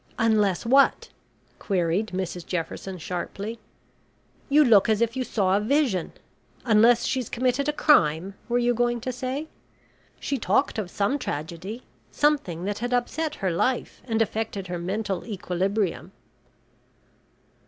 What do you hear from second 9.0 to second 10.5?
to say? She